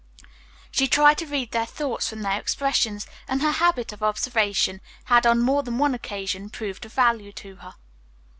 She 0.71 0.87
tried 0.87 1.19
to 1.19 1.27
read 1.27 1.51
their 1.51 1.67
thoughts 1.67 2.09
from 2.09 2.23
their 2.23 2.39
expressions, 2.39 3.05
and 3.27 3.43
her 3.43 3.51
habit 3.51 3.93
of 3.93 4.01
observation 4.01 4.81
had 5.03 5.27
on 5.27 5.39
more 5.39 5.61
than 5.61 5.77
one 5.77 5.93
occasion 5.93 6.49
proved 6.49 6.83
of 6.85 6.93
value 6.93 7.31
to 7.33 7.57
her. 7.57 7.75